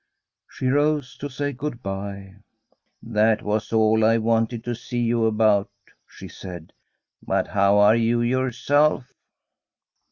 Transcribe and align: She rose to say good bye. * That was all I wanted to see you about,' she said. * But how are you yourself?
She 0.49 0.65
rose 0.67 1.15
to 1.17 1.29
say 1.29 1.53
good 1.53 1.83
bye. 1.83 2.37
* 2.69 3.03
That 3.19 3.43
was 3.43 3.71
all 3.71 4.03
I 4.03 4.17
wanted 4.17 4.63
to 4.63 4.73
see 4.73 5.01
you 5.01 5.27
about,' 5.27 5.69
she 6.07 6.27
said. 6.27 6.73
* 6.97 7.09
But 7.23 7.49
how 7.49 7.77
are 7.77 7.95
you 7.95 8.21
yourself? 8.21 9.13